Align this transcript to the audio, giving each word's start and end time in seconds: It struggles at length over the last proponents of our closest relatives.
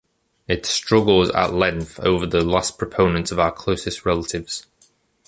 It 0.47 0.65
struggles 0.65 1.29
at 1.29 1.53
length 1.53 1.99
over 1.99 2.25
the 2.25 2.43
last 2.43 2.79
proponents 2.79 3.31
of 3.31 3.37
our 3.37 3.51
closest 3.51 4.03
relatives. 4.03 4.65